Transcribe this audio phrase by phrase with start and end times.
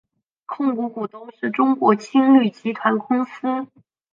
[0.47, 3.67] 控股股东是中国青旅集团公司。